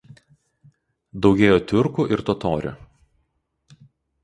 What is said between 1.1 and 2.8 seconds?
Daugėjo tiurkų ir totorių.